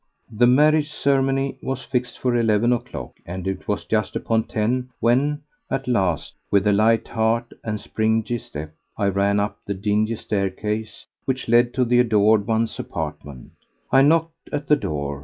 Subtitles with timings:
[0.31, 5.43] The marriage ceremony was fixed for eleven o'clock, and it was just upon ten when,
[5.69, 11.05] at last, with a light heart and springy step, I ran up the dingy staircase
[11.25, 13.53] which led to the adored one's apartments.
[13.91, 15.19] I knocked at the door.